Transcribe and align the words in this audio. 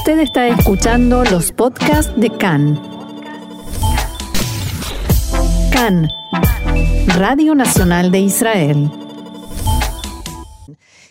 Usted 0.00 0.20
está 0.20 0.48
escuchando 0.48 1.24
los 1.24 1.52
podcasts 1.52 2.10
de 2.18 2.30
CAN. 2.30 2.80
CAN, 5.70 6.08
Radio 7.18 7.54
Nacional 7.54 8.10
de 8.10 8.20
Israel. 8.20 8.90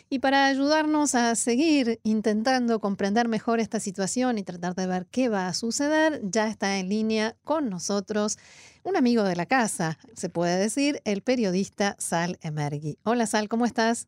Y 0.10 0.18
para 0.18 0.48
ayudarnos 0.48 1.14
a 1.14 1.36
seguir 1.36 2.00
intentando 2.02 2.80
comprender 2.80 3.28
mejor 3.28 3.60
esta 3.60 3.80
situación 3.80 4.40
y 4.40 4.44
tratar 4.44 4.74
de 4.74 4.88
ver 4.88 5.06
qué 5.06 5.30
va 5.30 5.48
a 5.48 5.54
suceder, 5.54 6.20
ya 6.24 6.48
está 6.48 6.80
en 6.80 6.90
línea 6.90 7.36
con 7.44 7.70
nosotros 7.70 8.40
un 8.82 8.98
amigo 8.98 9.24
de 9.24 9.36
la 9.36 9.46
casa, 9.46 10.00
se 10.16 10.30
puede 10.30 10.58
decir, 10.58 11.00
el 11.06 11.22
periodista 11.22 11.96
Sal 12.00 12.40
Emergui. 12.42 12.98
Hola 13.04 13.28
Sal, 13.28 13.50
¿cómo 13.50 13.68
estás? 13.68 14.08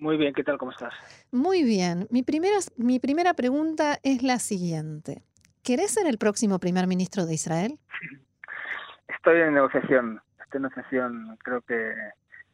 Muy 0.00 0.16
bien, 0.16 0.32
¿qué 0.32 0.42
tal? 0.42 0.56
¿Cómo 0.56 0.72
estás? 0.72 0.94
Muy 1.30 1.62
bien. 1.62 2.06
Mi 2.10 2.22
primera, 2.22 2.56
mi 2.78 2.98
primera 2.98 3.34
pregunta 3.34 3.98
es 4.02 4.22
la 4.22 4.38
siguiente. 4.38 5.22
¿Querés 5.62 5.90
ser 5.90 6.06
el 6.06 6.16
próximo 6.16 6.58
primer 6.58 6.86
ministro 6.86 7.26
de 7.26 7.34
Israel? 7.34 7.78
Estoy 9.08 9.42
en 9.42 9.52
negociación. 9.52 10.22
Estoy 10.42 10.56
en 10.56 10.62
negociación. 10.62 11.38
Creo 11.44 11.60
que 11.60 11.92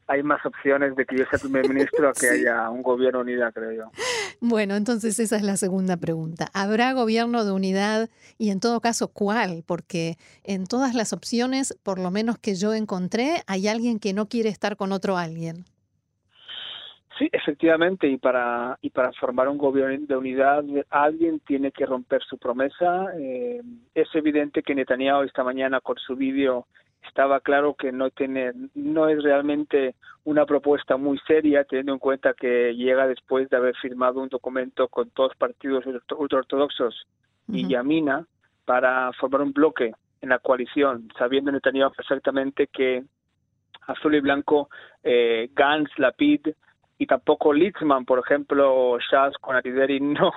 hay 0.09 0.25
más 0.25 0.45
opciones 0.45 0.97
de 0.97 1.07
que 1.07 1.19
yo 1.19 1.25
sea 1.31 1.39
primer 1.39 1.69
ministro 1.69 2.09
a 2.09 2.13
que 2.15 2.29
haya 2.31 2.69
un 2.69 2.83
gobierno 2.83 3.21
unidad, 3.21 3.53
creo 3.55 3.71
yo. 3.71 3.93
Bueno, 4.41 4.75
entonces 4.75 5.21
esa 5.21 5.37
es 5.37 5.43
la 5.43 5.57
segunda 5.57 5.97
pregunta. 5.97 6.49
¿Habrá 6.53 6.95
gobierno 6.95 7.45
de 7.45 7.53
unidad 7.53 8.11
y 8.39 8.51
en 8.51 8.59
todo 8.59 8.81
caso 8.81 9.07
cuál? 9.07 9.63
Porque 9.65 10.17
en 10.43 10.67
todas 10.67 10.97
las 10.97 11.13
opciones, 11.13 11.79
por 11.85 12.01
lo 12.01 12.11
menos 12.11 12.39
que 12.39 12.57
yo 12.57 12.75
encontré, 12.75 13.45
hay 13.47 13.69
alguien 13.69 14.01
que 14.01 14.13
no 14.13 14.29
quiere 14.29 14.49
estar 14.49 14.77
con 14.77 14.91
otro 14.91 15.17
alguien. 15.17 15.65
Sí, 17.19 17.31
efectivamente, 17.33 18.07
y 18.09 18.19
para 18.19 18.79
y 18.83 18.91
para 18.91 19.11
formar 19.13 19.49
un 19.49 19.57
gobierno 19.57 20.07
de 20.07 20.17
unidad 20.17 20.63
alguien 20.91 21.41
tiene 21.41 21.73
que 21.73 21.87
romper 21.87 22.23
su 22.23 22.37
promesa. 22.37 23.07
Eh, 23.19 23.63
es 23.95 24.09
evidente 24.15 24.63
que 24.63 24.75
Netanyahu 24.75 25.23
esta 25.23 25.43
mañana 25.43 25.81
con 25.81 25.97
su 25.97 26.15
vídeo 26.15 26.67
estaba 27.07 27.41
claro 27.41 27.75
que 27.75 27.91
no 27.91 28.11
tiene 28.11 28.53
no 28.75 29.09
es 29.09 29.23
realmente 29.23 29.95
una 30.25 30.45
propuesta 30.45 30.99
muy 30.99 31.19
seria 31.27 31.65
teniendo 31.65 31.95
en 31.95 31.99
cuenta 32.01 32.35
que 32.35 32.75
llega 32.75 33.07
después 33.07 33.49
de 33.49 33.57
haber 33.57 33.77
firmado 33.77 34.21
un 34.21 34.29
documento 34.29 34.89
con 34.89 35.09
todos 35.11 35.35
partidos 35.37 35.85
ultraortodoxos 35.87 37.07
y 37.49 37.69
Yamina 37.69 38.27
para 38.65 39.13
formar 39.15 39.43
un 39.43 39.53
bloque 39.53 39.93
en 40.21 40.29
la 40.29 40.41
coalición, 40.41 41.09
sabiendo 41.17 41.53
Netanyahu 41.53 41.93
perfectamente 41.93 42.67
que 42.67 43.05
azul 43.87 44.17
y 44.17 44.21
blanco 44.21 44.69
eh, 45.03 45.49
Gantz, 45.55 45.97
Lapid 45.99 46.49
y 46.99 47.07
tampoco 47.07 47.53
Litzman, 47.53 48.05
por 48.05 48.19
ejemplo, 48.19 48.99
Shas 48.99 49.37
con 49.39 49.57
Arideri 49.57 50.01
no, 50.01 50.33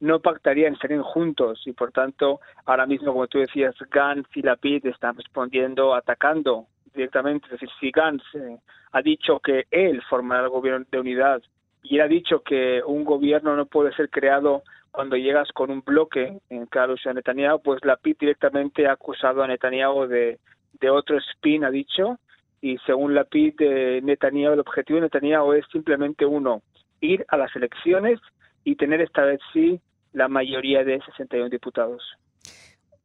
no 0.00 0.20
pactarían, 0.20 0.74
estarían 0.74 1.02
juntos 1.02 1.62
y 1.66 1.72
por 1.72 1.92
tanto 1.92 2.40
ahora 2.66 2.86
mismo, 2.86 3.12
como 3.12 3.28
tú 3.28 3.38
decías, 3.38 3.74
Gantz 3.90 4.28
y 4.34 4.42
Lapid 4.42 4.86
están 4.86 5.16
respondiendo, 5.16 5.94
atacando 5.94 6.66
directamente. 6.94 7.46
Es 7.46 7.52
decir, 7.52 7.68
si 7.78 7.90
Gantz 7.90 8.24
eh, 8.34 8.58
ha 8.92 9.02
dicho 9.02 9.38
que 9.40 9.66
él 9.70 10.02
formará 10.08 10.44
el 10.44 10.50
gobierno 10.50 10.86
de 10.90 11.00
unidad 11.00 11.42
y 11.82 11.96
él 11.96 12.02
ha 12.02 12.08
dicho 12.08 12.42
que 12.42 12.82
un 12.84 13.04
gobierno 13.04 13.54
no 13.56 13.66
puede 13.66 13.92
ser 13.94 14.10
creado 14.10 14.62
cuando 14.90 15.16
llegas 15.16 15.50
con 15.52 15.70
un 15.70 15.82
bloque 15.82 16.40
en 16.50 16.66
Carlos 16.66 17.00
a 17.06 17.12
Netanyahu, 17.12 17.62
pues 17.62 17.84
Lapid 17.84 18.16
directamente 18.18 18.88
ha 18.88 18.92
acusado 18.92 19.42
a 19.42 19.46
Netanyahu 19.46 20.08
de, 20.08 20.40
de 20.80 20.90
otro 20.90 21.16
spin, 21.18 21.64
ha 21.64 21.70
dicho, 21.70 22.18
y 22.60 22.78
según 22.86 23.14
la 23.14 23.24
PID 23.24 23.54
de 23.56 24.00
Netanyahu, 24.02 24.52
el 24.52 24.60
objetivo 24.60 24.96
de 24.96 25.02
Netanyahu 25.02 25.52
es 25.52 25.64
simplemente 25.72 26.26
uno, 26.26 26.62
ir 27.00 27.24
a 27.28 27.36
las 27.36 27.54
elecciones 27.56 28.20
y 28.64 28.76
tener 28.76 29.00
esta 29.00 29.24
vez 29.24 29.40
sí 29.52 29.80
la 30.12 30.28
mayoría 30.28 30.84
de 30.84 31.00
61 31.00 31.48
diputados. 31.48 32.02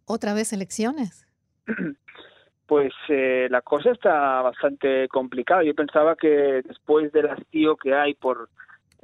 ¿Otra 0.06 0.34
vez 0.34 0.54
elecciones? 0.54 1.26
Pues 2.68 2.92
eh, 3.10 3.48
la 3.52 3.62
cosa 3.62 3.92
está 3.92 4.42
bastante 4.42 5.08
complicada. 5.10 5.64
Yo 5.64 5.76
pensaba 5.76 6.16
que 6.16 6.64
después 6.66 7.12
del 7.12 7.30
hastío 7.30 7.76
que 7.76 7.94
hay 7.94 8.16
por 8.16 8.50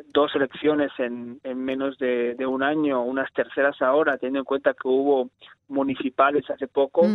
dos 0.08 0.34
elecciones 0.36 0.92
en, 0.98 1.40
en 1.44 1.64
menos 1.64 1.98
de, 2.00 2.36
un 2.48 2.64
año, 2.64 3.04
unas 3.04 3.32
terceras 3.34 3.80
ahora, 3.84 4.18
teniendo 4.18 4.40
en 4.40 4.46
cuenta 4.46 4.74
que 4.74 4.88
hubo 4.88 5.30
municipales 5.68 6.50
hace 6.50 6.68
poco, 6.68 7.08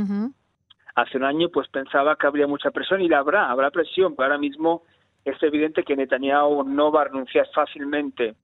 hace 0.96 1.18
un 1.18 1.24
año 1.24 1.50
pues 1.50 1.68
pensaba 1.68 2.16
que 2.16 2.26
habría 2.26 2.46
mucha 2.46 2.70
presión 2.70 3.00
y 3.02 3.08
la 3.08 3.18
habrá, 3.18 3.50
habrá 3.50 3.70
presión, 3.70 4.16
pero 4.16 4.26
ahora 4.26 4.38
mismo 4.38 4.82
es 5.24 5.40
evidente 5.42 5.84
que 5.84 5.94
Netanyahu 5.94 6.64
no 6.64 6.90
va 6.90 7.02
a 7.02 7.04
renunciar 7.04 7.46
fácilmente 7.54 8.34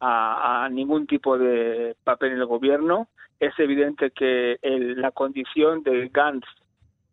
a, 0.00 0.68
ningún 0.70 1.06
tipo 1.06 1.36
de 1.36 1.96
papel 2.04 2.32
en 2.32 2.38
el 2.38 2.46
gobierno. 2.46 3.08
Es 3.40 3.58
evidente 3.58 4.10
que 4.12 4.58
la 4.62 5.10
condición 5.10 5.82
de 5.82 6.08
Gantz, 6.12 6.46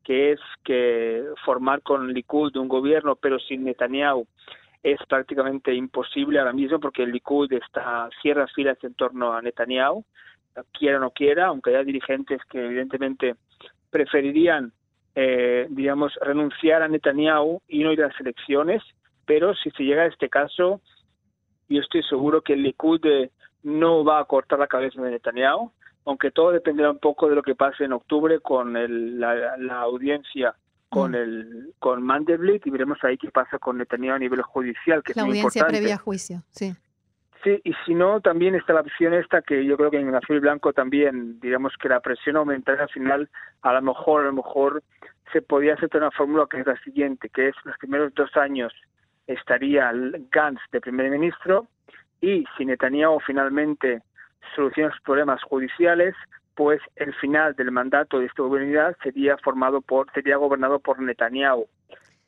que 0.03 0.33
es 0.33 0.39
que 0.63 1.25
formar 1.43 1.81
con 1.81 2.13
Likud 2.13 2.55
un 2.57 2.67
gobierno, 2.67 3.15
pero 3.15 3.39
sin 3.39 3.63
Netanyahu, 3.63 4.27
es 4.83 4.99
prácticamente 5.07 5.73
imposible 5.73 6.39
ahora 6.39 6.53
mismo 6.53 6.79
porque 6.79 7.03
el 7.03 7.11
Likud 7.11 7.51
está 7.53 8.09
cierra 8.21 8.47
filas 8.47 8.77
en 8.83 8.93
torno 8.93 9.33
a 9.33 9.41
Netanyahu, 9.41 10.03
quiera 10.73 10.97
o 10.97 11.01
no 11.01 11.11
quiera, 11.11 11.47
aunque 11.47 11.71
haya 11.71 11.83
dirigentes 11.83 12.43
que 12.49 12.63
evidentemente 12.63 13.35
preferirían 13.89 14.73
eh, 15.16 15.68
digamos, 15.69 16.13
renunciar 16.22 16.81
a 16.81 16.88
Netanyahu 16.88 17.62
y 17.68 17.84
no 17.84 17.91
ir 17.91 18.03
a 18.03 18.07
las 18.07 18.19
elecciones, 18.19 18.81
pero 19.25 19.53
si 19.56 19.69
se 19.72 19.84
llega 19.84 20.03
a 20.03 20.07
este 20.07 20.29
caso, 20.29 20.81
yo 21.69 21.81
estoy 21.81 22.03
seguro 22.03 22.41
que 22.41 22.53
el 22.53 22.63
Likud 22.63 23.06
eh, 23.06 23.31
no 23.63 24.03
va 24.03 24.19
a 24.19 24.25
cortar 24.25 24.59
la 24.59 24.68
cabeza 24.68 25.01
de 25.01 25.12
Netanyahu, 25.12 25.72
aunque 26.06 26.31
todo 26.31 26.51
dependerá 26.51 26.91
un 26.91 27.00
poco 27.00 27.29
de 27.29 27.35
lo 27.35 27.44
que 27.44 27.56
pase 27.56 27.85
en 27.85 27.94
octubre 27.94 28.40
con 28.40 28.74
la, 29.19 29.81
audiencia 29.81 30.56
con 30.90 31.12
mm. 31.12 31.16
el 31.16 31.74
con 31.80 32.03
Mandelblit 32.03 32.68
y 32.68 32.69
veremos 32.69 32.97
ahí 33.03 33.18
qué 33.18 33.31
pasa 33.31 33.57
con 33.57 33.78
Netanyahu 33.78 34.16
a 34.16 34.19
nivel 34.19 34.41
judicial, 34.41 35.03
que 35.03 35.13
la 35.16 35.22
es 35.22 35.28
muy 35.28 35.38
audiencia 35.38 35.66
previa 35.66 35.95
a 35.95 35.97
juicio, 35.97 36.44
sí. 36.50 36.75
Sí, 37.44 37.59
y 37.66 37.74
si 37.85 37.94
no, 37.94 38.22
también 38.22 38.56
está 38.56 38.72
la 38.72 38.81
opción 38.81 39.13
esta 39.13 39.41
que 39.41 39.66
yo 39.66 39.75
creo 39.75 39.91
que 39.91 40.00
en 40.00 40.07
el 40.07 40.16
azul 40.16 40.38
y 40.38 40.40
blanco 40.40 40.72
también, 40.72 41.41
digamos 41.41 41.74
que 41.78 41.90
la 41.90 42.00
presión 42.00 42.38
aumentará 42.38 42.84
al 42.84 42.90
final, 42.90 43.30
a 43.62 43.74
lo 43.74 43.81
mejor, 43.81 44.22
a 44.22 44.25
lo 44.28 44.34
mejor 44.34 44.81
se 45.31 45.41
podía 45.41 45.73
hacer 45.73 45.89
una 45.94 46.11
fórmula 46.11 46.47
que 46.50 46.59
es 46.59 46.67
la 46.67 46.78
siguiente, 46.81 47.29
que 47.29 47.50
es 47.50 47.56
los 47.63 47.78
primeros 47.78 48.13
dos 48.13 48.35
años 48.35 48.73
estaría 49.28 49.91
Gantz 50.31 50.61
de 50.72 50.81
primer 50.81 51.09
ministro 51.09 51.67
y 52.22 52.45
si 52.57 52.66
Netanyahu 52.66 53.19
finalmente 53.22 54.01
soluciona 54.56 54.91
sus 54.91 55.01
problemas 55.01 55.41
judiciales, 55.44 56.13
pues 56.56 56.81
el 56.97 57.13
final 57.16 57.56
del 57.56 57.72
mandato 57.72 58.19
de 58.19 58.25
esta 58.25 58.44
gobernabilidad 58.44 58.95
sería 59.01 59.38
formado 59.38 59.81
por 59.81 60.12
sería 60.13 60.38
gobernado 60.38 60.79
por 60.79 61.01
Netanyahu 61.01 61.67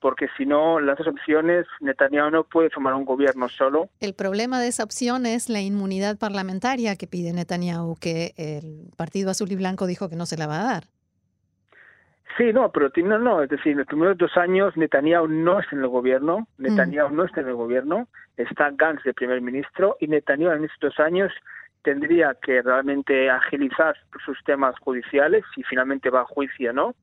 porque 0.06 0.28
si 0.38 0.46
no, 0.46 0.80
las 0.80 1.00
dos 1.00 1.08
opciones, 1.08 1.66
Netanyahu 1.82 2.30
no 2.30 2.44
puede 2.44 2.70
formar 2.70 2.94
un 2.94 3.06
gobierno 3.06 3.50
solo. 3.50 3.90
El 4.00 4.14
problema 4.14 4.62
de 4.62 4.68
esa 4.68 4.84
opción 4.84 5.26
es 5.26 5.50
la 5.50 5.62
inmunidad 5.62 6.20
parlamentaria 6.20 6.96
que 6.96 7.08
pide 7.08 7.34
Netanyahu, 7.34 7.96
que 7.96 8.36
el 8.38 8.92
Partido 8.98 9.32
Azul 9.32 9.52
y 9.52 9.56
Blanco 9.56 9.88
dijo 9.88 10.08
que 10.08 10.16
no 10.16 10.28
se 10.28 10.38
la 10.38 10.46
va 10.46 10.60
a 10.60 10.64
dar. 10.64 10.84
Sí, 12.38 12.52
no, 12.52 12.72
pero 12.72 12.92
no, 12.98 13.20
no, 13.20 13.44
es 13.44 13.50
decir, 13.50 13.72
en 13.72 13.78
los 13.80 13.88
primeros 13.88 14.18
dos 14.18 14.36
años 14.36 14.76
Netanyahu 14.76 15.28
no 15.28 15.60
está 15.60 15.76
en 15.76 15.84
el 15.84 15.88
gobierno, 15.88 16.48
mm. 16.58 16.64
Netanyahu 16.64 17.14
no 17.14 17.24
está 17.24 17.42
en 17.42 17.48
el 17.48 17.56
gobierno, 17.56 18.08
está 18.36 18.72
Gantz 18.72 19.04
de 19.04 19.14
primer 19.14 19.42
ministro 19.42 19.96
y 20.00 20.08
Netanyahu 20.08 20.52
en 20.52 20.66
estos 20.66 20.96
dos 20.96 21.00
años 21.00 21.32
tendría 21.84 22.36
que 22.42 22.62
realmente 22.62 23.30
agilizar 23.30 23.96
sus 24.26 24.44
temas 24.44 24.78
judiciales 24.80 25.46
y 25.56 25.64
finalmente 25.64 26.10
va 26.10 26.22
a 26.22 26.26
juicio, 26.26 26.74
¿no? 26.74 26.96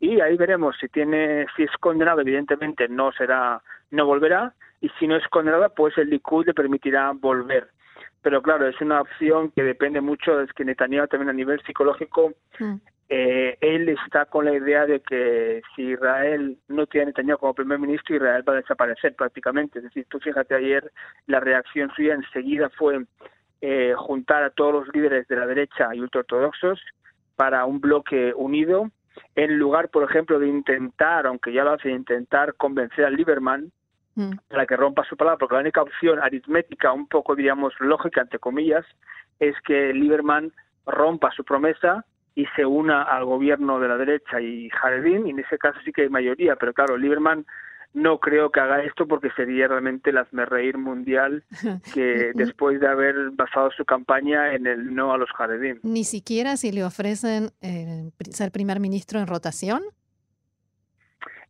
y 0.00 0.20
ahí 0.20 0.36
veremos 0.36 0.76
si 0.78 0.88
tiene 0.88 1.46
si 1.56 1.62
es 1.62 1.70
condenado 1.80 2.20
evidentemente 2.20 2.88
no 2.88 3.12
será 3.12 3.62
no 3.90 4.06
volverá 4.06 4.54
y 4.80 4.90
si 4.98 5.06
no 5.06 5.16
es 5.16 5.26
condenado 5.28 5.72
pues 5.74 5.96
el 5.98 6.10
Likud 6.10 6.46
le 6.46 6.54
permitirá 6.54 7.12
volver 7.12 7.68
pero 8.22 8.42
claro 8.42 8.66
es 8.66 8.78
una 8.80 9.00
opción 9.00 9.50
que 9.52 9.62
depende 9.62 10.00
mucho 10.00 10.40
es 10.40 10.52
que 10.52 10.64
Netanyahu 10.64 11.06
también 11.06 11.30
a 11.30 11.32
nivel 11.32 11.62
psicológico 11.62 12.34
mm. 12.58 12.74
Eh, 13.08 13.58
él 13.60 13.88
está 13.88 14.26
con 14.26 14.46
la 14.46 14.54
idea 14.54 14.86
de 14.86 15.00
que 15.00 15.62
si 15.74 15.82
Israel 15.92 16.56
no 16.68 16.86
tiene 16.86 17.04
a 17.04 17.06
Netanyahu 17.08 17.38
como 17.38 17.54
primer 17.54 17.78
ministro 17.78 18.16
Israel 18.16 18.44
va 18.48 18.54
a 18.54 18.56
desaparecer 18.56 19.14
prácticamente 19.14 19.78
es 19.78 19.84
decir 19.84 20.06
tú 20.08 20.18
fíjate 20.20 20.54
ayer 20.54 20.90
la 21.26 21.40
reacción 21.40 21.90
suya 21.94 22.14
enseguida 22.14 22.70
fue 22.70 23.04
eh, 23.60 23.94
juntar 23.96 24.42
a 24.42 24.50
todos 24.50 24.72
los 24.72 24.94
líderes 24.94 25.28
de 25.28 25.36
la 25.36 25.46
derecha 25.46 25.94
y 25.94 26.00
ultraortodoxos 26.00 26.80
para 27.36 27.66
un 27.66 27.80
bloque 27.80 28.32
unido 28.34 28.90
en 29.34 29.58
lugar, 29.58 29.88
por 29.90 30.08
ejemplo, 30.08 30.38
de 30.38 30.48
intentar, 30.48 31.26
aunque 31.26 31.52
ya 31.52 31.64
lo 31.64 31.72
hace, 31.72 31.90
intentar 31.90 32.54
convencer 32.54 33.04
al 33.04 33.14
Lieberman 33.14 33.72
mm. 34.14 34.32
para 34.48 34.66
que 34.66 34.76
rompa 34.76 35.04
su 35.04 35.16
palabra, 35.16 35.38
porque 35.38 35.54
la 35.54 35.60
única 35.60 35.82
opción 35.82 36.20
aritmética, 36.20 36.92
un 36.92 37.08
poco, 37.08 37.34
diríamos, 37.34 37.74
lógica, 37.80 38.22
entre 38.22 38.38
comillas, 38.38 38.84
es 39.40 39.54
que 39.62 39.92
Lieberman 39.92 40.52
rompa 40.86 41.30
su 41.32 41.44
promesa 41.44 42.04
y 42.34 42.46
se 42.56 42.66
una 42.66 43.02
al 43.02 43.24
gobierno 43.24 43.78
de 43.78 43.88
la 43.88 43.96
derecha 43.96 44.40
y 44.40 44.68
Jaredín, 44.70 45.26
y 45.26 45.30
en 45.30 45.38
ese 45.38 45.58
caso 45.58 45.78
sí 45.84 45.92
que 45.92 46.02
hay 46.02 46.08
mayoría, 46.08 46.56
pero 46.56 46.72
claro, 46.72 46.96
Lieberman 46.96 47.46
no 47.94 48.18
creo 48.18 48.50
que 48.50 48.58
haga 48.58 48.82
esto 48.82 49.06
porque 49.06 49.30
sería 49.36 49.68
realmente 49.68 50.10
el 50.10 50.46
reír 50.46 50.76
mundial 50.76 51.44
que 51.94 52.32
después 52.34 52.80
de 52.80 52.88
haber 52.88 53.30
basado 53.30 53.70
su 53.70 53.84
campaña 53.84 54.52
en 54.52 54.66
el 54.66 54.94
no 54.94 55.12
a 55.12 55.18
los 55.18 55.30
jardines. 55.30 55.82
Ni 55.84 56.02
siquiera 56.02 56.56
si 56.56 56.72
le 56.72 56.84
ofrecen 56.84 57.50
eh, 57.62 58.10
ser 58.30 58.50
primer 58.50 58.80
ministro 58.80 59.20
en 59.20 59.28
rotación. 59.28 59.82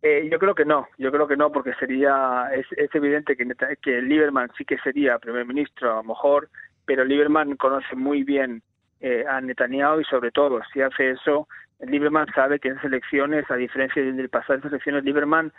Eh, 0.03 0.29
yo 0.31 0.39
creo 0.39 0.55
que 0.55 0.67
no, 0.67 0.87
yo 0.99 1.11
creo 1.11 1.27
que 1.27 1.37
no, 1.37 1.51
porque 1.51 1.73
sería, 1.81 2.51
es, 2.53 2.67
evidente 2.95 3.39
que, 3.39 3.49
que 3.81 4.03
Lieberman 4.03 4.51
sí 4.59 4.67
que 4.67 4.77
sería 4.81 5.19
primer 5.19 5.47
ministro, 5.47 5.93
a 5.93 5.97
lo 5.97 6.05
mejor, 6.05 6.51
pero 6.85 7.07
Lieberman 7.07 7.57
conoce 7.57 7.97
muy 7.97 8.23
bien 8.23 8.63
eh, 9.01 9.25
a 9.29 9.41
Netanyahu 9.41 10.01
y 10.01 10.05
sobre 10.05 10.31
todo, 10.31 10.61
si 10.73 10.81
hace 10.81 11.11
eso, 11.11 11.49
Lieberman 11.81 12.27
sabe 12.35 12.59
que 12.59 12.69
en 12.69 12.75
esas 12.75 12.87
elecciones, 12.87 13.51
a 13.51 13.57
diferencia 13.57 14.03
del 14.03 14.29
pasado 14.29 14.55
de 14.55 14.59
esas 14.61 14.73
elecciones, 14.73 15.05
Lieberman 15.05 15.53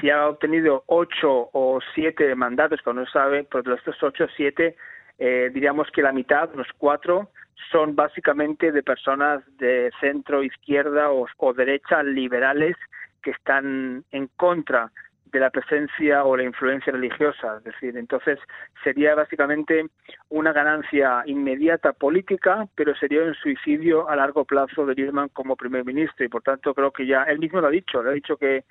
si 0.00 0.10
ha 0.10 0.28
obtenido 0.28 0.84
ocho 0.86 1.50
o 1.52 1.80
siete 1.94 2.34
mandatos, 2.34 2.80
que 2.82 2.92
no 2.92 3.06
sabe, 3.06 3.46
pero 3.50 3.62
de 3.62 3.74
estos 3.74 4.02
ocho 4.02 4.24
o 4.24 4.28
siete, 4.36 4.76
eh, 5.18 5.50
diríamos 5.52 5.88
que 5.92 6.02
la 6.02 6.12
mitad, 6.12 6.50
los 6.54 6.68
cuatro, 6.78 7.30
son 7.70 7.94
básicamente 7.94 8.72
de 8.72 8.82
personas 8.82 9.42
de 9.58 9.90
centro, 10.00 10.42
izquierda 10.42 11.10
o, 11.10 11.52
derecha 11.54 12.02
liberales 12.02 12.76
que 13.22 13.30
están 13.30 14.04
en 14.10 14.28
contra 14.36 14.90
de 15.32 15.40
la 15.40 15.50
presencia 15.50 16.24
o 16.24 16.36
la 16.36 16.42
influencia 16.44 16.92
religiosa. 16.92 17.56
Es 17.58 17.64
decir, 17.64 17.96
entonces 17.96 18.38
sería 18.84 19.14
básicamente 19.14 19.86
una 20.28 20.52
ganancia 20.52 21.22
inmediata 21.26 21.92
política, 21.94 22.68
pero 22.74 22.94
sería 22.94 23.22
un 23.22 23.34
suicidio 23.34 24.08
a 24.08 24.16
largo 24.16 24.44
plazo 24.44 24.84
de 24.84 24.94
Lieberman 24.94 25.30
como 25.30 25.56
primer 25.56 25.84
ministro. 25.84 26.24
Y 26.24 26.28
por 26.28 26.42
tanto 26.42 26.74
creo 26.74 26.92
que 26.92 27.06
ya 27.06 27.24
él 27.24 27.38
mismo 27.38 27.60
lo 27.60 27.68
ha 27.68 27.70
dicho, 27.70 28.02
lo 28.02 28.10
ha 28.10 28.14
dicho 28.14 28.36
que 28.36 28.64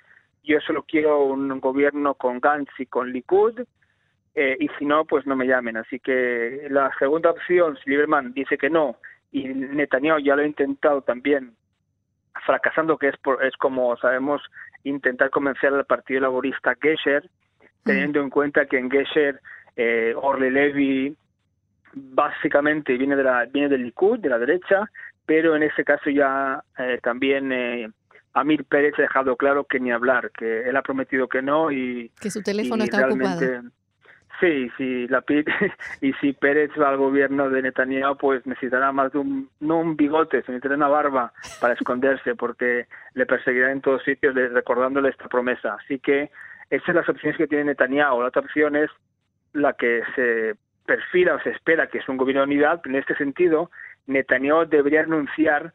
yo 0.43 0.59
solo 0.61 0.83
quiero 0.83 1.23
un 1.25 1.59
gobierno 1.59 2.13
con 2.13 2.39
Gantz 2.39 2.71
y 2.79 2.85
con 2.85 3.11
Likud, 3.11 3.59
eh, 4.33 4.57
y 4.59 4.69
si 4.79 4.85
no, 4.85 5.05
pues 5.05 5.25
no 5.25 5.35
me 5.35 5.47
llamen. 5.47 5.77
Así 5.77 5.99
que 5.99 6.67
la 6.69 6.91
segunda 6.97 7.31
opción, 7.31 7.77
si 7.83 7.89
Lieberman 7.89 8.33
dice 8.33 8.57
que 8.57 8.69
no, 8.69 8.97
y 9.31 9.47
Netanyahu 9.47 10.19
ya 10.19 10.35
lo 10.35 10.43
ha 10.43 10.45
intentado 10.45 11.01
también, 11.01 11.53
fracasando, 12.45 12.97
que 12.97 13.09
es, 13.09 13.17
por, 13.17 13.43
es 13.43 13.55
como 13.57 13.95
sabemos, 13.97 14.41
intentar 14.83 15.29
convencer 15.29 15.73
al 15.73 15.85
Partido 15.85 16.21
Laborista 16.21 16.75
Gesher, 16.81 17.29
teniendo 17.83 18.21
en 18.21 18.29
cuenta 18.29 18.65
que 18.65 18.77
en 18.77 18.91
Gesher 18.91 19.39
eh, 19.75 20.13
Orle 20.15 20.51
Levy 20.51 21.15
básicamente 21.93 22.97
viene 22.97 23.15
de 23.15 23.23
la 23.23 23.45
viene 23.45 23.69
del 23.69 23.83
Likud, 23.83 24.19
de 24.19 24.29
la 24.29 24.37
derecha, 24.37 24.89
pero 25.25 25.55
en 25.55 25.63
ese 25.63 25.83
caso 25.83 26.09
ya 26.09 26.63
eh, 26.77 26.99
también 27.01 27.51
eh, 27.51 27.89
Amir 28.33 28.65
Pérez 28.65 28.93
ha 28.97 29.03
dejado 29.03 29.35
claro 29.35 29.65
que 29.65 29.79
ni 29.79 29.91
hablar, 29.91 30.31
que 30.31 30.69
él 30.69 30.75
ha 30.75 30.81
prometido 30.81 31.27
que 31.27 31.41
no 31.41 31.71
y 31.71 32.11
que 32.19 32.31
su 32.31 32.41
teléfono 32.41 32.83
está 32.83 33.07
ocupado. 33.07 33.39
Sí, 34.41 34.71
sí, 34.75 35.07
la 35.07 35.23
y 36.01 36.13
si 36.13 36.33
Pérez 36.33 36.71
va 36.79 36.89
al 36.89 36.97
gobierno 36.97 37.49
de 37.51 37.61
Netanyahu, 37.61 38.17
pues 38.17 38.45
necesitará 38.47 38.91
más 38.91 39.13
de 39.13 39.19
un 39.19 39.49
no 39.59 39.77
un 39.77 39.95
bigote, 39.95 40.41
se 40.41 40.51
necesitará 40.51 40.75
una 40.75 40.87
barba 40.87 41.31
para 41.59 41.75
esconderse, 41.75 42.33
porque 42.33 42.87
le 43.13 43.27
perseguirá 43.27 43.71
en 43.71 43.81
todos 43.81 44.03
sitios 44.03 44.33
recordándole 44.33 45.09
esta 45.09 45.27
promesa. 45.27 45.75
Así 45.75 45.99
que 45.99 46.31
esas 46.71 46.85
son 46.87 46.95
las 46.95 47.07
opciones 47.09 47.37
que 47.37 47.45
tiene 47.45 47.65
Netanyahu. 47.65 48.21
La 48.21 48.29
otra 48.29 48.41
opción 48.41 48.75
es 48.75 48.89
la 49.53 49.73
que 49.73 50.01
se 50.15 50.55
perfila 50.87 51.35
o 51.35 51.41
se 51.41 51.51
espera 51.51 51.87
que 51.87 51.99
es 51.99 52.09
un 52.09 52.17
gobierno 52.17 52.41
de 52.41 52.47
unidad. 52.47 52.81
En 52.85 52.95
este 52.95 53.15
sentido, 53.15 53.69
Netanyahu 54.07 54.65
debería 54.65 55.03
renunciar 55.03 55.71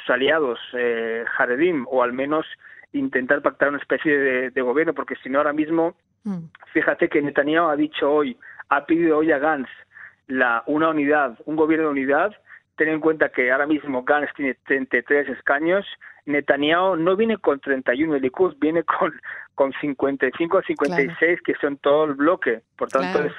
sus 0.00 0.10
aliados 0.10 0.58
eh, 0.72 1.24
Jaredim 1.36 1.86
o 1.88 2.02
al 2.02 2.12
menos 2.12 2.46
intentar 2.92 3.42
pactar 3.42 3.68
una 3.68 3.78
especie 3.78 4.50
de, 4.50 4.62
gobierno, 4.62 4.94
porque 4.94 5.16
si 5.22 5.28
no 5.28 5.38
ahora 5.38 5.52
mismo, 5.52 5.94
mm. 6.28 6.50
fíjate 6.72 7.08
que 7.08 7.22
Netanyahu 7.22 7.68
ha 7.68 7.76
dicho 7.76 8.10
hoy, 8.10 8.36
ha 8.68 8.84
pedido 8.86 9.18
hoy 9.18 9.32
a 9.32 9.38
Gantz 9.38 9.70
la, 10.26 10.62
una 10.66 10.90
unidad, 10.90 11.38
un 11.46 11.56
gobierno 11.56 11.86
de 11.86 11.92
unidad, 11.92 12.34
ten 12.76 12.88
en 12.88 13.00
cuenta 13.00 13.30
que 13.30 13.50
ahora 13.50 13.66
mismo 13.66 14.04
Gantz 14.04 14.32
tiene 14.34 14.54
33 14.66 15.28
escaños, 15.30 15.86
Netanyahu 16.26 16.96
no 16.96 17.16
viene 17.16 17.38
con 17.38 17.58
31 17.58 18.14
de 18.14 18.20
Likud, 18.20 18.56
viene 18.60 18.82
con, 18.84 19.12
con 19.54 19.72
55 19.80 20.58
o 20.58 20.62
56, 20.62 21.40
que 21.42 21.54
son 21.54 21.78
todo 21.78 22.04
el 22.04 22.14
bloque, 22.14 22.60
por 22.76 22.88
tanto 22.88 23.32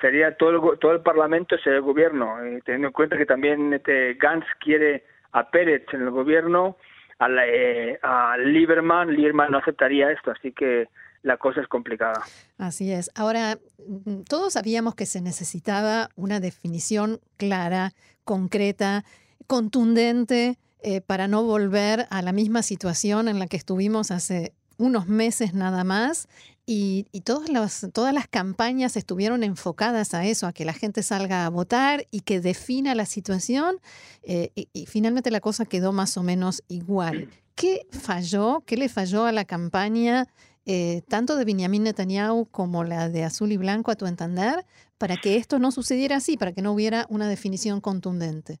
sería 0.00 0.36
todo 0.36 0.50
el, 0.50 0.78
todo 0.80 0.92
el 0.92 1.00
parlamento 1.00 1.56
sería 1.58 1.78
el 1.78 1.84
gobierno, 1.84 2.42
eh, 2.42 2.60
teniendo 2.64 2.88
en 2.88 2.92
cuenta 2.92 3.16
que 3.16 3.24
también 3.24 3.72
este, 3.72 4.14
Gantz 4.14 4.46
quiere 4.58 5.04
a 5.30 5.48
Pérez 5.48 5.84
en 5.92 6.02
el 6.02 6.10
gobierno, 6.10 6.76
a, 7.20 7.28
eh, 7.46 7.98
a 8.02 8.36
Lieberman, 8.36 9.12
Lieberman 9.12 9.52
no 9.52 9.58
aceptaría 9.58 10.10
esto, 10.10 10.32
así 10.32 10.50
que 10.52 10.88
la 11.22 11.36
cosa 11.36 11.60
es 11.60 11.68
complicada. 11.68 12.22
Así 12.58 12.92
es. 12.92 13.10
Ahora, 13.14 13.58
mm, 13.86 14.22
todos 14.22 14.54
sabíamos 14.54 14.94
que 14.94 15.06
se 15.06 15.20
necesitaba 15.20 16.10
una 16.16 16.40
definición 16.40 17.20
clara, 17.36 17.92
concreta, 18.24 19.04
contundente, 19.46 20.58
eh, 20.84 21.00
para 21.00 21.28
no 21.28 21.44
volver 21.44 22.06
a 22.10 22.22
la 22.22 22.32
misma 22.32 22.62
situación 22.62 23.28
en 23.28 23.38
la 23.38 23.46
que 23.46 23.56
estuvimos 23.56 24.10
hace 24.10 24.52
unos 24.78 25.06
meses 25.06 25.54
nada 25.54 25.84
más 25.84 26.28
y, 26.66 27.04
todas, 27.24 27.48
las, 27.48 27.86
todas 27.92 28.14
las 28.14 28.28
campañas 28.28 28.96
estuvieron 28.96 29.42
enfocadas 29.42 30.14
a 30.14 30.24
eso, 30.26 30.46
a 30.46 30.52
que 30.52 30.64
la 30.64 30.72
gente 30.72 31.02
salga 31.02 31.44
a 31.44 31.50
votar 31.50 32.06
y 32.10 32.20
que 32.20 32.40
defina 32.40 32.94
la 32.94 33.06
situación. 33.06 33.76
Eh, 34.22 34.50
y, 34.54 34.86
finalmente 34.86 35.30
la 35.30 35.40
cosa 35.40 35.66
quedó 35.66 35.92
más 35.92 36.16
o 36.16 36.22
menos 36.22 36.62
igual. 36.68 37.28
¿Qué 37.54 37.86
falló? 37.90 38.62
¿Qué 38.64 38.76
le 38.76 38.88
falló 38.88 39.26
a 39.26 39.32
la 39.32 39.44
campaña, 39.44 40.26
eh, 40.66 41.02
tanto 41.08 41.36
de 41.36 41.44
Benjamin 41.44 41.82
Netanyahu 41.82 42.46
como 42.50 42.84
la 42.84 43.08
de 43.08 43.24
Azul 43.24 43.52
y 43.52 43.56
Blanco, 43.56 43.90
a 43.90 43.96
tu 43.96 44.06
entender, 44.06 44.64
para 44.98 45.16
que 45.16 45.36
esto 45.36 45.58
no 45.58 45.72
sucediera 45.72 46.16
así, 46.16 46.36
para 46.36 46.52
que 46.52 46.62
no 46.62 46.72
hubiera 46.72 47.06
una 47.08 47.28
definición 47.28 47.80
contundente? 47.80 48.58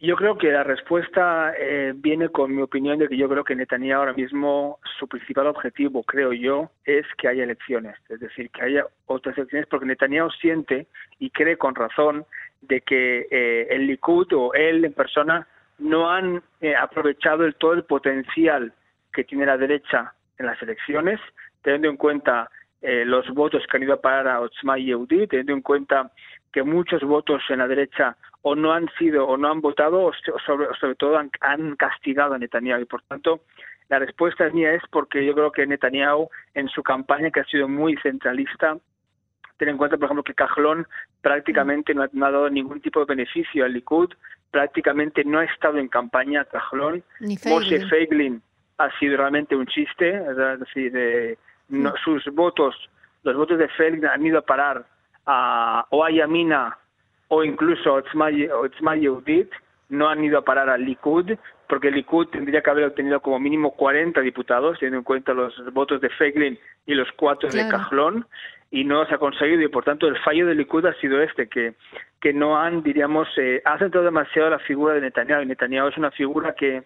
Yo 0.00 0.14
creo 0.14 0.38
que 0.38 0.52
la 0.52 0.62
respuesta 0.62 1.52
eh, 1.58 1.92
viene 1.96 2.28
con 2.28 2.54
mi 2.54 2.62
opinión 2.62 2.98
de 2.98 3.08
que 3.08 3.16
yo 3.16 3.28
creo 3.28 3.42
que 3.42 3.56
Netanyahu 3.56 4.00
ahora 4.00 4.12
mismo 4.12 4.78
su 4.98 5.08
principal 5.08 5.48
objetivo, 5.48 6.04
creo 6.04 6.32
yo, 6.32 6.70
es 6.84 7.04
que 7.16 7.26
haya 7.26 7.42
elecciones, 7.42 7.96
es 8.08 8.20
decir, 8.20 8.48
que 8.50 8.62
haya 8.62 8.86
otras 9.06 9.36
elecciones, 9.36 9.66
porque 9.68 9.86
Netanyahu 9.86 10.30
siente 10.40 10.86
y 11.18 11.30
cree 11.30 11.56
con 11.56 11.74
razón 11.74 12.26
de 12.60 12.80
que 12.82 13.26
eh, 13.30 13.66
el 13.70 13.88
Likud 13.88 14.32
o 14.34 14.52
él 14.54 14.84
en 14.84 14.92
persona 14.92 15.48
no 15.78 16.10
han 16.10 16.42
eh, 16.60 16.76
aprovechado 16.76 17.44
el 17.44 17.56
todo 17.56 17.72
el 17.72 17.84
potencial 17.84 18.72
que 19.12 19.24
tiene 19.24 19.46
la 19.46 19.56
derecha 19.56 20.12
en 20.38 20.46
las 20.46 20.60
elecciones, 20.62 21.20
teniendo 21.62 21.88
en 21.88 21.96
cuenta 21.96 22.50
los 22.80 23.28
votos 23.30 23.64
que 23.66 23.76
han 23.76 23.82
ido 23.82 23.94
a 23.94 24.00
parar 24.00 24.28
a 24.28 24.40
Otzma 24.40 24.78
y 24.78 24.86
Yehudi, 24.86 25.26
teniendo 25.26 25.52
en 25.52 25.62
cuenta 25.62 26.12
que 26.52 26.62
muchos 26.62 27.02
votos 27.02 27.42
en 27.48 27.58
la 27.58 27.68
derecha 27.68 28.16
o 28.42 28.54
no 28.54 28.72
han 28.72 28.88
sido 28.98 29.26
o 29.26 29.36
no 29.36 29.50
han 29.50 29.60
votado 29.60 30.04
o 30.04 30.12
sobre, 30.46 30.68
sobre 30.80 30.94
todo 30.94 31.18
han, 31.18 31.76
castigado 31.76 32.34
a 32.34 32.38
Netanyahu. 32.38 32.80
Y 32.80 32.84
por 32.84 33.02
tanto 33.02 33.40
la 33.88 33.98
respuesta 33.98 34.48
mía 34.50 34.72
es 34.74 34.82
porque 34.90 35.24
yo 35.24 35.34
creo 35.34 35.52
que 35.52 35.66
Netanyahu 35.66 36.28
en 36.54 36.68
su 36.68 36.82
campaña 36.82 37.30
que 37.30 37.40
ha 37.40 37.44
sido 37.44 37.68
muy 37.68 37.96
centralista 38.02 38.76
ten 39.56 39.70
en 39.70 39.76
cuenta 39.76 39.96
por 39.96 40.04
ejemplo 40.04 40.22
que 40.22 40.34
Cajlón 40.34 40.86
prácticamente 41.20 41.94
no 41.94 42.02
ha, 42.02 42.08
dado 42.30 42.48
ningún 42.48 42.80
tipo 42.80 43.00
de 43.00 43.06
beneficio 43.06 43.64
al 43.64 43.72
Likud 43.72 44.12
prácticamente 44.50 45.24
no 45.24 45.40
ha 45.40 45.44
estado 45.44 45.78
en 45.78 45.88
campaña 45.88 46.44
Cajlón. 46.44 47.02
Moshe 47.44 47.86
Feiglin 47.88 48.40
ha 48.78 48.90
sido 48.98 49.16
realmente 49.16 49.54
un 49.54 49.66
chiste 49.66 50.08
es 50.08 50.36
decir 50.60 50.92
de, 50.92 51.38
sus 52.04 52.24
votos 52.34 52.74
los 53.22 53.36
votos 53.36 53.58
de 53.58 53.68
Feiglin 53.68 54.06
han 54.06 54.24
ido 54.24 54.38
a 54.38 54.42
parar 54.42 54.86
a, 55.26 55.86
o 55.90 56.04
a 56.04 56.10
Yamina 56.10 56.78
o 57.28 57.44
incluso 57.44 57.94
Otzma 57.94 58.30
Yehudit 58.96 59.50
no 59.90 60.08
han 60.08 60.22
ido 60.22 60.38
a 60.38 60.44
parar 60.44 60.68
al 60.68 60.84
Likud, 60.84 61.32
porque 61.68 61.88
el 61.88 61.94
Likud 61.94 62.28
tendría 62.28 62.62
que 62.62 62.70
haber 62.70 62.84
obtenido 62.84 63.20
como 63.20 63.38
mínimo 63.38 63.72
40 63.72 64.20
diputados, 64.20 64.78
teniendo 64.78 64.98
en 64.98 65.04
cuenta 65.04 65.32
los 65.32 65.54
votos 65.72 66.00
de 66.00 66.10
Feglin 66.10 66.58
y 66.86 66.94
los 66.94 67.08
cuatro 67.12 67.48
de 67.48 67.68
Cajlón, 67.68 68.26
y 68.70 68.84
no 68.84 69.06
se 69.06 69.14
ha 69.14 69.18
conseguido, 69.18 69.62
y 69.62 69.68
por 69.68 69.84
tanto 69.84 70.06
el 70.06 70.18
fallo 70.18 70.46
del 70.46 70.58
Likud 70.58 70.84
ha 70.86 70.94
sido 70.94 71.22
este, 71.22 71.48
que, 71.48 71.74
que 72.20 72.32
no 72.32 72.58
han, 72.58 72.82
diríamos, 72.82 73.28
eh, 73.38 73.62
ha 73.64 73.78
centrado 73.78 74.04
demasiado 74.04 74.50
la 74.50 74.58
figura 74.58 74.94
de 74.94 75.00
Netanyahu, 75.00 75.42
y 75.42 75.46
Netanyahu 75.46 75.88
es 75.88 75.96
una 75.96 76.10
figura 76.10 76.54
que 76.54 76.82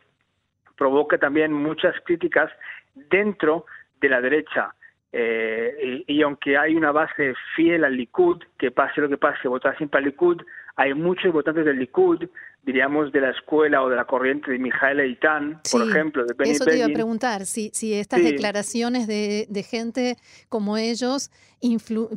provoca 0.76 1.18
también 1.18 1.52
muchas 1.52 1.94
críticas 2.04 2.50
dentro 2.94 3.66
de 4.00 4.08
la 4.08 4.20
derecha. 4.20 4.74
Eh, 5.14 6.04
y, 6.06 6.22
aunque 6.22 6.56
hay 6.56 6.74
una 6.74 6.90
base 6.90 7.34
fiel 7.54 7.84
al 7.84 7.96
Likud, 7.96 8.42
que 8.58 8.70
pase 8.70 9.00
lo 9.02 9.10
que 9.10 9.18
pase, 9.18 9.46
votar 9.46 9.76
siempre 9.76 9.98
al 9.98 10.06
Likud, 10.06 10.40
hay 10.76 10.94
muchos 10.94 11.32
votantes 11.32 11.66
del 11.66 11.78
Likud, 11.78 12.24
diríamos 12.62 13.12
de 13.12 13.20
la 13.20 13.30
escuela 13.30 13.82
o 13.82 13.90
de 13.90 13.96
la 13.96 14.06
corriente 14.06 14.50
de 14.50 14.58
Mijael 14.58 15.00
Eitan, 15.00 15.60
por 15.70 15.86
ejemplo, 15.86 16.24
de 16.24 16.34
Eso 16.50 16.64
te 16.64 16.78
iba 16.78 16.86
a 16.86 16.90
preguntar, 16.90 17.44
si, 17.44 17.70
si 17.74 17.92
estas 17.92 18.22
declaraciones 18.22 19.06
de, 19.06 19.46
de, 19.50 19.62
gente 19.62 20.16
como 20.48 20.78
ellos 20.78 21.30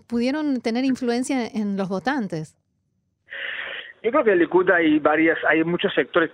pudieron 0.08 0.62
tener 0.62 0.86
influencia 0.86 1.48
en 1.48 1.76
los 1.76 1.90
votantes. 1.90 2.56
Yo 4.06 4.12
creo 4.12 4.24
que 4.24 4.30
en 4.30 4.34
el 4.34 4.40
Likud 4.42 4.70
hay 4.70 5.00
varias, 5.00 5.40
hay 5.46 5.64
muchos 5.64 5.92
sectores, 5.96 6.30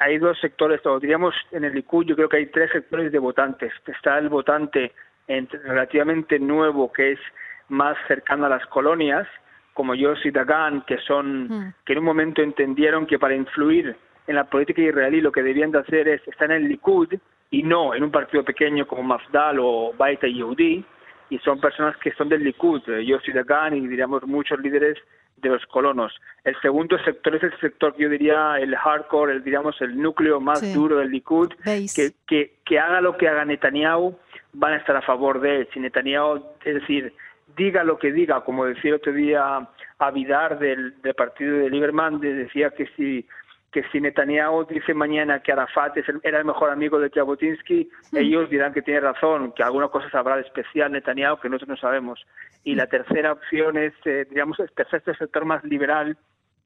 hay 0.00 0.18
dos 0.18 0.36
sectores, 0.40 0.84
o 0.84 0.98
diríamos 0.98 1.32
en 1.52 1.62
el 1.62 1.72
Likud 1.72 2.04
yo 2.06 2.16
creo 2.16 2.28
que 2.28 2.38
hay 2.38 2.46
tres 2.46 2.72
sectores 2.72 3.12
de 3.12 3.20
votantes. 3.20 3.72
Está 3.86 4.18
el 4.18 4.28
votante 4.28 4.90
relativamente 5.28 6.40
nuevo 6.40 6.92
que 6.92 7.12
es 7.12 7.20
más 7.68 7.96
cercano 8.08 8.46
a 8.46 8.48
las 8.48 8.66
colonias, 8.66 9.28
como 9.74 9.94
Yossi 9.94 10.32
Dagan, 10.32 10.82
que 10.88 10.98
son, 10.98 11.44
mm. 11.44 11.74
que 11.86 11.92
en 11.92 12.00
un 12.00 12.04
momento 12.04 12.42
entendieron 12.42 13.06
que 13.06 13.16
para 13.16 13.36
influir 13.36 13.94
en 14.26 14.34
la 14.34 14.50
política 14.50 14.82
israelí 14.82 15.20
lo 15.20 15.30
que 15.30 15.44
debían 15.44 15.70
de 15.70 15.78
hacer 15.78 16.08
es 16.08 16.26
estar 16.26 16.50
en 16.50 16.64
el 16.64 16.68
Likud 16.68 17.14
y 17.52 17.62
no 17.62 17.94
en 17.94 18.02
un 18.02 18.10
partido 18.10 18.42
pequeño 18.42 18.88
como 18.88 19.04
Mafdal 19.04 19.60
o 19.60 19.94
Baita 19.96 20.26
Yehudi, 20.26 20.84
y 21.30 21.38
son 21.38 21.60
personas 21.60 21.96
que 21.98 22.10
son 22.14 22.28
del 22.28 22.42
Likud, 22.42 22.82
Yossi 23.04 23.30
Dagan 23.30 23.76
y 23.76 23.86
diríamos 23.86 24.26
muchos 24.26 24.58
líderes 24.58 24.98
de 25.40 25.48
los 25.48 25.64
colonos. 25.66 26.14
El 26.44 26.54
segundo 26.60 26.98
sector 27.04 27.34
es 27.36 27.42
el 27.42 27.58
sector 27.60 27.94
que 27.94 28.04
yo 28.04 28.08
diría 28.08 28.58
el 28.58 28.74
hardcore, 28.76 29.32
el 29.32 29.44
diríamos 29.44 29.80
el 29.80 30.00
núcleo 30.00 30.40
más 30.40 30.74
duro 30.74 30.98
del 30.98 31.10
Likud, 31.10 31.52
que, 31.64 32.12
que, 32.26 32.54
que, 32.64 32.78
haga 32.78 33.00
lo 33.00 33.16
que 33.16 33.28
haga 33.28 33.44
Netanyahu, 33.44 34.16
van 34.52 34.72
a 34.74 34.76
estar 34.76 34.96
a 34.96 35.02
favor 35.02 35.40
de 35.40 35.60
él. 35.60 35.68
Si 35.72 35.80
Netanyahu, 35.80 36.42
es 36.64 36.74
decir, 36.74 37.12
diga 37.56 37.84
lo 37.84 37.98
que 37.98 38.12
diga, 38.12 38.42
como 38.42 38.64
decía 38.64 38.96
otro 38.96 39.12
día 39.12 39.68
Avidar 39.98 40.58
del, 40.58 41.00
del 41.02 41.14
partido 41.14 41.58
de 41.58 41.70
Lieberman, 41.70 42.20
decía 42.20 42.70
que 42.70 42.86
si 42.96 43.26
que 43.70 43.82
si 43.92 44.00
Netanyahu 44.00 44.64
dice 44.64 44.94
mañana 44.94 45.40
que 45.40 45.52
Arafat 45.52 45.96
era 46.22 46.38
el 46.38 46.44
mejor 46.44 46.70
amigo 46.70 46.98
de 46.98 47.10
Jabotinsky, 47.10 47.88
ellos 48.12 48.48
dirán 48.48 48.72
que 48.72 48.82
tiene 48.82 49.00
razón, 49.00 49.52
que 49.52 49.62
alguna 49.62 49.88
cosa 49.88 50.08
sabrá 50.10 50.36
de 50.36 50.42
especial 50.42 50.92
Netanyahu 50.92 51.38
que 51.38 51.48
nosotros 51.48 51.68
no 51.68 51.76
sabemos. 51.76 52.26
Y 52.64 52.74
la 52.74 52.86
tercera 52.86 53.32
opción 53.32 53.76
es, 53.76 53.92
eh, 54.04 54.26
digamos, 54.30 54.58
el 54.60 54.70
tercer 54.72 55.02
sector 55.04 55.44
más 55.44 55.62
liberal, 55.64 56.16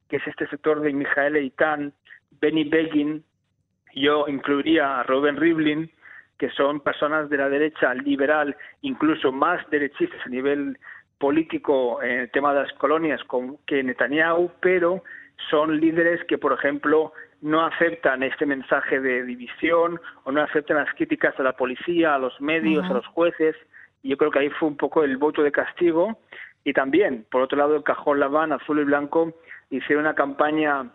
que 0.07 0.17
es 0.17 0.27
este 0.27 0.47
sector 0.47 0.79
de 0.79 0.93
Mijael 0.93 1.35
Eitan, 1.35 1.93
Benny 2.39 2.63
Begin, 2.63 3.23
yo 3.95 4.25
incluiría 4.27 4.99
a 4.99 5.03
Robin 5.03 5.35
Rivlin, 5.37 5.91
que 6.37 6.49
son 6.51 6.79
personas 6.79 7.29
de 7.29 7.37
la 7.37 7.49
derecha 7.49 7.93
liberal, 7.93 8.55
incluso 8.81 9.31
más 9.31 9.69
derechistas 9.69 10.19
a 10.25 10.29
nivel 10.29 10.77
político 11.19 12.01
en 12.01 12.21
el 12.21 12.31
tema 12.31 12.53
de 12.53 12.61
las 12.63 12.73
colonias 12.73 13.21
que 13.65 13.83
Netanyahu, 13.83 14.51
pero 14.59 15.03
son 15.49 15.79
líderes 15.79 16.23
que, 16.25 16.37
por 16.37 16.53
ejemplo, 16.53 17.13
no 17.41 17.65
aceptan 17.65 18.23
este 18.23 18.45
mensaje 18.45 18.99
de 18.99 19.23
división 19.23 19.99
o 20.23 20.31
no 20.31 20.41
aceptan 20.41 20.77
las 20.77 20.93
críticas 20.93 21.37
a 21.39 21.43
la 21.43 21.53
policía, 21.53 22.15
a 22.15 22.17
los 22.19 22.39
medios, 22.39 22.89
a 22.89 22.93
los 22.93 23.07
jueces. 23.07 23.55
Y 24.01 24.09
yo 24.09 24.17
creo 24.17 24.31
que 24.31 24.39
ahí 24.39 24.49
fue 24.49 24.69
un 24.69 24.77
poco 24.77 25.03
el 25.03 25.17
voto 25.17 25.43
de 25.43 25.51
castigo. 25.51 26.17
Y 26.63 26.73
también, 26.73 27.25
por 27.29 27.41
otro 27.41 27.57
lado, 27.57 27.75
el 27.75 27.83
cajón 27.83 28.19
Laván, 28.19 28.53
azul 28.53 28.79
y 28.79 28.85
blanco, 28.85 29.33
hicieron 29.69 30.05
una 30.05 30.15
campaña, 30.15 30.89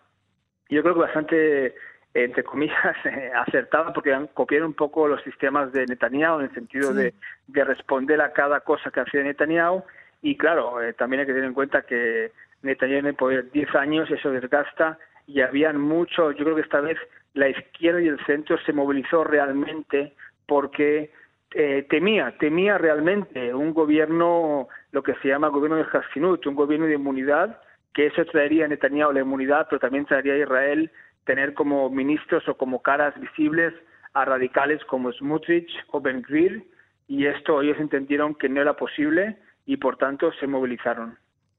yo 0.71 0.83
creo 0.83 0.95
que 0.95 1.01
bastante, 1.01 1.75
entre 2.15 2.43
comillas, 2.45 2.97
acertada, 3.47 3.93
porque 3.93 4.17
copiaron 4.33 4.69
un 4.69 4.75
poco 4.75 5.07
los 5.07 5.23
sistemas 5.23 5.71
de 5.73 5.85
Netanyahu 5.85 6.41
en 6.41 6.47
el 6.47 6.55
sentido 6.55 6.95
de, 6.95 7.13
de, 7.47 7.65
responder 7.65 8.23
a 8.23 8.33
cada 8.33 8.61
cosa 8.61 8.91
que 8.91 9.01
hacía 9.01 9.23
Netanyahu. 9.23 9.85
Y 10.23 10.37
claro, 10.37 10.83
eh, 10.83 10.95
también 10.95 11.21
hay 11.21 11.27
que 11.27 11.33
tener 11.33 11.49
en 11.49 11.55
cuenta 11.55 11.83
que 11.83 12.33
Netanyahu 12.63 12.99
en 12.99 13.07
el 13.07 13.15
poder 13.15 13.51
10 13.51 13.75
años, 13.75 14.11
eso 14.11 14.31
desgasta, 14.31 14.99
y 15.27 15.41
habían 15.41 15.81
mucho, 15.81 16.33
yo 16.33 16.45
creo 16.45 16.57
que 16.57 16.63
esta 16.63 16.81
vez 16.81 16.99
la 17.35 17.49
izquierda 17.49 18.01
y 18.01 18.09
el 18.09 18.19
centro 18.25 18.59
se 18.65 18.73
movilizó 18.73 19.25
realmente 19.25 20.15
porque 20.47 21.13
eh, 21.53 21.87
temía, 21.89 22.37
temía 22.39 22.79
realmente 22.79 23.55
un 23.55 23.73
gobierno, 23.73 24.69
lo 24.93 25.03
que 25.03 25.15
se 25.17 25.29
llama 25.29 25.49
gobierno 25.49 25.77
de 25.77 25.85
Haskinut, 25.85 26.47
un 26.47 26.55
gobierno 26.55 26.87
de 26.87 26.95
inmunidad, 26.95 27.61
que 27.95 28.07
eso 28.07 28.25
traería 28.27 28.65
a 28.65 28.69
Netanyahu 28.69 29.13
la 29.13 29.21
inmunidad, 29.21 29.67
pero 29.69 29.81
también 29.81 30.07
traería 30.07 30.35
a 30.35 30.39
Israel 30.39 30.91
tener 31.25 31.55
como 31.55 31.91
ministros 31.91 32.49
o 32.49 32.57
como 32.57 32.83
caras 32.83 33.19
visibles 33.21 33.75
a 34.15 34.25
radicales 34.25 34.83
como 34.87 35.13
Smutrich 35.13 35.71
o 35.89 36.01
Ben 36.01 36.23
Gvir, 36.23 36.65
y 37.07 37.27
esto 37.27 37.63
ellos 37.63 37.79
entendieron 37.79 38.35
que 38.35 38.49
no 38.49 38.61
era 38.61 38.75
posible 38.75 39.37
y 39.67 39.77
por 39.77 39.97
tanto 39.97 40.33
se 40.33 40.47
movilizaron. 40.47 41.17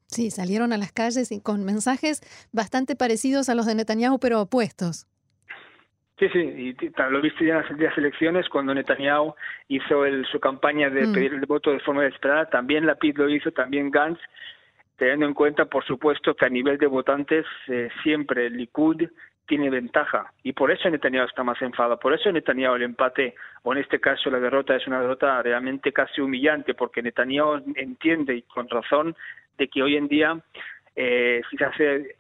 Sí, 0.10 0.32
salieron 0.32 0.74
a 0.74 0.78
las 0.78 0.92
calles 0.92 1.32
y 1.32 1.40
con 1.40 1.64
mensajes 1.64 2.22
bastante 2.52 2.96
parecidos 2.96 3.48
a 3.48 3.56
los 3.56 3.68
de 3.68 3.76
Netanyahu, 3.76 4.20
pero 4.20 4.42
opuestos. 4.42 5.06
Sí, 6.18 6.28
sí, 6.34 6.40
y 6.40 6.76
lo 7.10 7.22
viste 7.22 7.46
ya 7.46 7.64
en 7.70 7.82
las 7.82 7.98
elecciones 7.98 8.50
cuando 8.50 8.74
Netanyahu 8.74 9.36
hizo 9.70 10.04
su 10.30 10.40
campaña 10.40 10.90
de 10.90 11.08
mm. 11.08 11.14
pedir 11.14 11.34
el 11.34 11.46
voto 11.46 11.72
de 11.72 11.80
forma 11.80 12.04
desesperada, 12.04 12.50
también 12.50 12.86
la 12.86 12.96
PID 12.96 13.18
lo 13.18 13.30
hizo, 13.30 13.52
también 13.52 13.90
Gantz, 13.92 14.20
teniendo 14.98 15.28
en 15.28 15.34
cuenta, 15.34 15.66
por 15.66 15.86
supuesto, 15.86 16.36
que 16.36 16.46
a 16.46 16.50
nivel 16.50 16.78
de 16.78 16.88
votantes 16.88 17.46
eh, 17.68 17.90
siempre 18.04 18.48
el 18.48 18.58
Likud 18.58 19.08
tiene 19.46 19.70
ventaja 19.70 20.32
y 20.44 20.54
por 20.54 20.72
eso 20.72 20.90
Netanyahu 20.90 21.26
está 21.26 21.44
más 21.44 21.60
enfadado, 21.62 22.00
por 22.00 22.14
eso 22.14 22.32
Netanyahu 22.32 22.76
el 22.76 22.84
empate 22.84 23.34
o 23.64 23.74
en 23.74 23.80
este 23.80 24.00
caso 24.00 24.30
la 24.30 24.40
derrota 24.40 24.76
es 24.76 24.86
una 24.86 25.02
derrota 25.02 25.42
realmente 25.42 25.92
casi 25.92 26.22
humillante 26.22 26.76
porque 26.76 27.02
Netanyahu 27.02 27.64
entiende 27.76 28.36
y 28.36 28.42
con 28.44 28.70
razón 28.70 29.16
de 29.60 29.68
que 29.68 29.84
hoy 29.84 29.96
en 29.98 30.08
día 30.08 30.42
eh, 30.96 31.42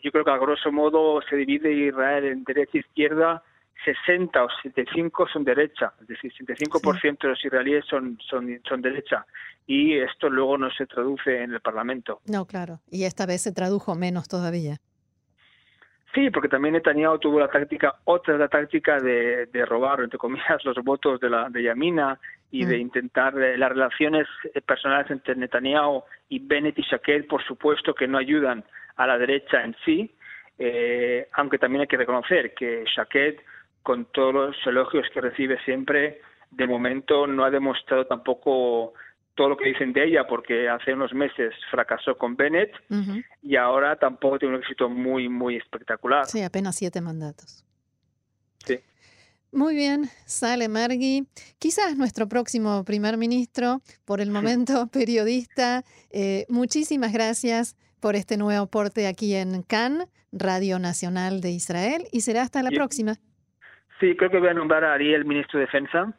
yo 0.04 0.12
creo 0.12 0.24
que 0.24 0.32
a 0.32 0.38
grosso 0.38 0.72
modo 0.72 1.22
se 1.28 1.36
divide 1.36 1.74
Israel 1.74 2.26
en 2.26 2.44
derecha 2.44 2.78
e 2.78 2.82
izquierda, 2.82 3.44
60 3.84 4.44
o 4.44 4.48
75 4.62 5.28
son 5.28 5.44
derecha, 5.44 5.94
es 6.02 6.08
decir, 6.08 6.32
65% 6.34 7.18
de 7.22 7.28
los 7.30 7.44
israelíes 7.44 7.86
son, 7.86 8.20
son, 8.30 8.62
son 8.68 8.82
derecha 8.82 9.26
y 9.66 9.98
esto 9.98 10.30
luego 10.30 10.58
no 10.58 10.70
se 10.72 10.86
traduce 10.86 11.44
en 11.44 11.54
el 11.54 11.62
Parlamento. 11.62 12.22
No, 12.26 12.46
claro, 12.46 12.82
y 12.90 13.06
esta 13.06 13.26
vez 13.26 13.42
se 13.42 13.52
tradujo 13.52 13.96
menos 13.96 14.28
todavía. 14.28 14.78
Sí, 16.20 16.30
porque 16.32 16.50
también 16.50 16.74
Netanyahu 16.74 17.18
tuvo 17.18 17.40
la 17.40 17.48
táctica, 17.48 17.96
otra 18.04 18.38
la 18.38 18.50
táctica 18.50 19.00
de, 19.00 19.46
de 19.46 19.66
robar, 19.66 20.02
entre 20.02 20.20
comillas, 20.20 20.66
los 20.66 20.76
votos 20.84 21.18
de 21.22 21.30
la 21.30 21.50
de 21.50 21.64
Yamina 21.64 22.20
y 22.52 22.66
de 22.66 22.78
mm. 22.78 22.82
intentar 22.82 23.42
eh, 23.42 23.58
las 23.58 23.70
relaciones 23.70 24.28
eh, 24.54 24.60
personales 24.60 25.10
entre 25.12 25.38
Netanyahu 25.38 26.04
y 26.28 26.40
Bennett 26.40 26.78
y 26.78 26.82
Shaked, 26.82 27.26
por 27.28 27.42
supuesto 27.46 27.94
que 27.94 28.06
no 28.06 28.18
ayudan 28.18 28.66
a 28.98 29.08
la 29.08 29.18
derecha 29.18 29.64
en 29.64 29.78
sí, 29.86 30.14
eh, 30.58 31.30
aunque 31.32 31.58
también 31.58 31.84
hay 31.84 31.88
que 31.88 31.96
reconocer 31.96 32.54
que 32.54 32.84
Shaked, 32.86 33.38
con 33.82 34.04
todos 34.12 34.34
los 34.34 34.68
elogios 34.68 35.08
que 35.14 35.22
recibe 35.22 35.58
siempre, 35.64 36.20
de 36.52 36.68
momento 36.68 37.28
no 37.28 37.46
ha 37.46 37.50
demostrado 37.50 38.08
tampoco 38.08 38.94
todo 39.40 39.48
lo 39.48 39.56
que 39.56 39.70
dicen 39.70 39.94
de 39.94 40.04
ella, 40.04 40.28
porque 40.28 40.68
hace 40.68 40.92
unos 40.92 41.14
meses 41.14 41.54
fracasó 41.72 42.18
con 42.18 42.36
Bennett 42.36 42.74
y 43.42 43.56
ahora 43.56 43.96
tampoco 43.96 44.38
tiene 44.38 44.56
un 44.56 44.62
éxito 44.62 44.90
muy, 44.90 45.30
muy 45.30 45.56
espectacular. 45.56 46.26
Sí, 46.26 46.42
apenas 46.42 46.76
siete 46.76 47.00
mandatos. 47.00 47.64
Sí. 48.66 48.82
Muy 49.54 49.76
bien, 49.76 50.10
sale 50.26 50.68
Margui. 50.68 51.26
Quizás 51.58 51.96
nuestro 51.96 52.28
próximo 52.28 52.84
primer 52.84 53.16
ministro, 53.16 53.80
por 54.04 54.20
el 54.20 54.30
momento 54.38 54.88
periodista. 54.88 55.84
Eh, 56.12 56.46
muchísimas 56.50 57.14
gracias 57.14 57.78
por 58.02 58.18
este 58.18 58.36
nuevo 58.36 58.66
aporte 58.66 59.08
aquí 59.08 59.36
en 59.36 59.64
Cannes, 59.64 60.10
Radio 60.34 60.80
Nacional 60.80 61.40
de 61.40 61.52
Israel, 61.52 62.04
y 62.12 62.22
será 62.22 62.42
hasta 62.42 62.62
la 62.62 62.72
próxima. 62.72 63.14
Sí, 64.02 64.18
creo 64.18 64.32
que 64.32 64.40
voy 64.40 64.50
a 64.50 64.54
nombrar 64.54 64.84
a 64.84 64.96
Ariel 64.96 65.24
ministro 65.24 65.60
de 65.60 65.66
Defensa 65.66 66.14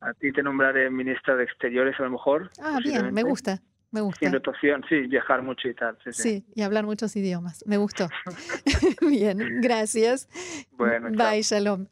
a 0.00 0.14
ti 0.14 0.32
te 0.32 0.42
nombraré 0.42 0.90
ministra 0.90 1.36
de 1.36 1.44
Exteriores 1.44 1.98
a 1.98 2.04
lo 2.04 2.10
mejor. 2.10 2.50
Ah, 2.60 2.78
bien, 2.82 3.12
me 3.12 3.22
gusta. 3.22 3.62
Me 3.90 4.00
gusta. 4.00 4.28
Rotación, 4.30 4.84
sí, 4.88 5.06
viajar 5.06 5.42
mucho 5.42 5.68
y 5.68 5.74
tal. 5.74 5.96
Sí, 6.10 6.44
y 6.54 6.62
hablar 6.62 6.84
muchos 6.84 7.14
idiomas. 7.16 7.64
Me 7.66 7.76
gustó. 7.76 8.08
bien, 9.00 9.60
gracias. 9.60 10.28
Bueno, 10.72 11.08
Bye, 11.10 11.42
shalom. 11.42 11.86